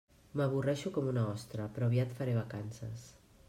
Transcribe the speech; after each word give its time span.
M'avorreixo 0.39 0.91
com 0.95 1.11
una 1.11 1.27
ostra, 1.35 1.69
però 1.77 1.91
aviat 1.91 2.19
faré 2.21 2.37
vacances. 2.41 3.09